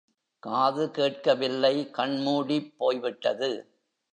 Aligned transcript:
காது 0.43 0.91
கேட்கவில்லை 0.91 1.89
கண்மூடிப் 1.91 2.73
போய்விட்டது. 2.77 3.51